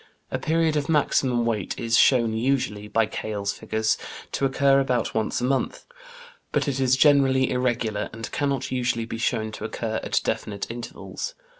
[0.31, 3.99] A period of maximum weight is shown usually, by Keill's figures,
[4.31, 5.85] to occur about once a month,
[6.51, 11.35] but it is generally irregular, and cannot usually be shown to occur at definite intervals.